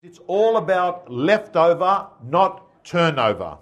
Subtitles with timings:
[0.00, 3.58] It's all about leftover, not turnover.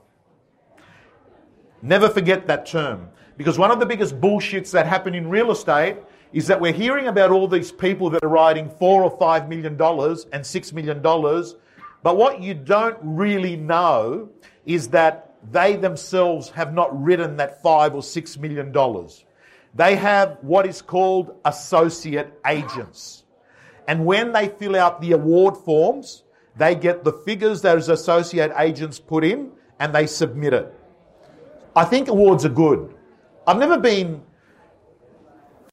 [1.80, 3.08] Never forget that term.
[3.38, 5.96] Because one of the biggest bullshits that happen in real estate
[6.34, 9.78] is that we're hearing about all these people that are writing four or five million
[9.78, 11.56] dollars and six million dollars,
[12.02, 14.28] but what you don't really know
[14.66, 19.24] is that they themselves have not written that five or six million dollars.
[19.74, 23.24] They have what is called associate agents.
[23.88, 26.24] And when they fill out the award forms,
[26.56, 30.74] they get the figures those associate agents put in and they submit it.
[31.74, 32.94] I think awards are good.
[33.46, 34.22] I've never been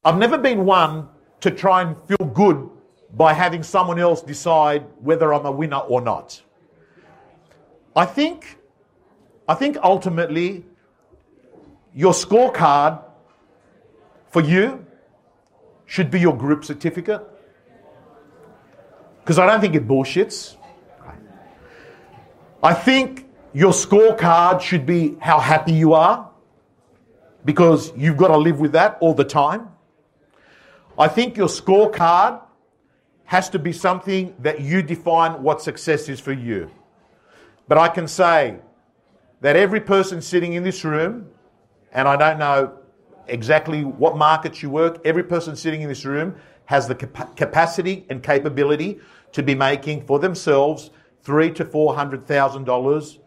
[0.05, 1.07] I've never been one
[1.39, 2.69] to try and feel good
[3.15, 6.41] by having someone else decide whether I'm a winner or not.
[7.95, 8.57] I think
[9.47, 10.65] I think ultimately
[11.93, 13.01] your scorecard
[14.29, 14.85] for you
[15.85, 17.21] should be your group certificate.
[19.19, 20.57] Because I don't think it bullshits.
[22.63, 26.31] I think your scorecard should be how happy you are
[27.43, 29.67] because you've got to live with that all the time.
[30.97, 32.41] I think your scorecard
[33.25, 36.71] has to be something that you define what success is for you.
[37.67, 38.59] But I can say
[39.41, 41.27] that every person sitting in this room,
[41.91, 42.79] and I don't know
[43.27, 48.23] exactly what markets you work, every person sitting in this room has the capacity and
[48.23, 49.01] capability
[49.33, 50.91] to be making for themselves
[51.23, 53.19] three to four hundred thousand dollars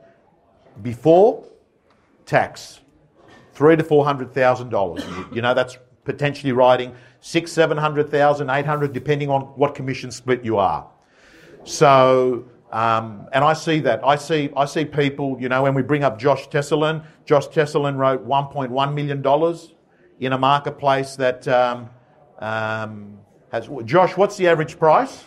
[0.83, 1.45] before
[2.25, 2.81] tax.
[3.53, 5.05] Three to four hundred thousand dollars.
[5.33, 10.11] You know that's potentially writing six, seven hundred thousand, eight hundred, depending on what commission
[10.11, 10.87] split you are.
[11.65, 14.05] So, um, and I see that.
[14.05, 15.37] I see, I see people.
[15.41, 19.23] You know, when we bring up Josh Tesolin, Josh Tesolin wrote one point one million
[19.23, 19.75] dollars
[20.21, 21.91] in a marketplace that um,
[22.39, 23.19] um,
[23.51, 23.69] has.
[23.85, 25.25] Josh, what's the average price?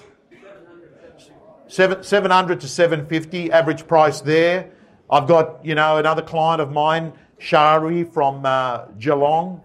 [1.70, 4.72] Seven, 700 to 750 average price there.
[5.08, 9.62] I've got, you know, another client of mine, Shari from uh, Geelong.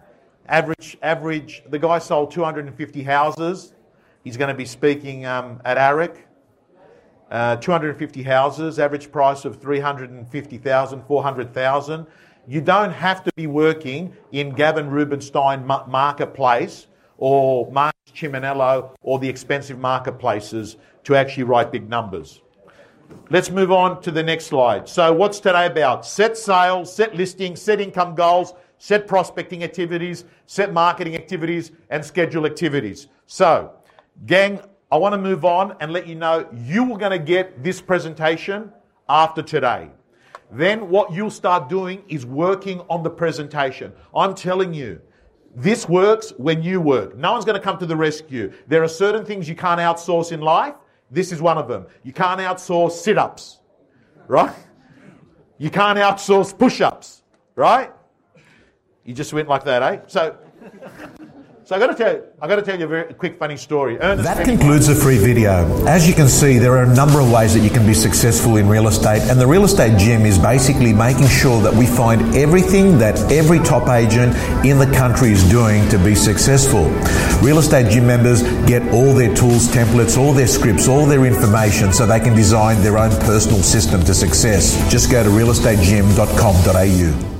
[0.47, 3.73] Average, average, the guy sold 250 houses.
[4.23, 6.17] He's going to be speaking um, at AREC.
[7.31, 12.05] Uh, 250 houses, average price of 350,000, 400,000.
[12.47, 16.85] You don't have to be working in Gavin Rubinstein marketplace
[17.17, 22.41] or Mark Chiminello or the expensive marketplaces to actually write big numbers.
[23.29, 24.87] Let's move on to the next slide.
[24.89, 26.05] So, what's today about?
[26.05, 32.45] Set sales, set listings, set income goals, set prospecting activities, set marketing activities, and schedule
[32.45, 33.07] activities.
[33.27, 33.71] So,
[34.25, 34.59] gang,
[34.91, 37.81] I want to move on and let you know you are going to get this
[37.81, 38.71] presentation
[39.09, 39.89] after today.
[40.51, 43.91] Then, what you'll start doing is working on the presentation.
[44.15, 45.01] I'm telling you,
[45.55, 47.15] this works when you work.
[47.15, 48.51] No one's going to come to the rescue.
[48.67, 50.75] There are certain things you can't outsource in life.
[51.09, 51.87] This is one of them.
[52.03, 53.59] You can't outsource sit ups,
[54.27, 54.53] right?
[55.57, 57.23] You can't outsource push ups,
[57.55, 57.91] right?
[59.05, 59.99] You just went like that, eh?
[60.07, 60.37] So
[61.65, 63.57] so I got to tell you, I got to tell you a very quick funny
[63.57, 63.97] story.
[63.99, 65.65] Ernest that concludes the free video.
[65.87, 68.57] As you can see, there are a number of ways that you can be successful
[68.57, 72.35] in real estate, and the real estate gym is basically making sure that we find
[72.35, 76.85] everything that every top agent in the country is doing to be successful.
[77.41, 81.91] Real estate gym members get all their tools, templates, all their scripts, all their information
[81.91, 84.77] so they can design their own personal system to success.
[84.91, 87.34] Just go to realestategym.com.au.